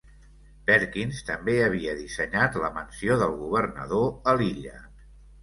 [0.69, 4.77] Perkins també havia dissenyat la mansió del governador a l'illa.